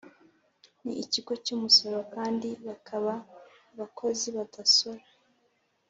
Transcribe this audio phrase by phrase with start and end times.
[0.83, 3.13] ni ikigo cy umusoro kandi bakaba
[3.71, 5.03] abakozi badasora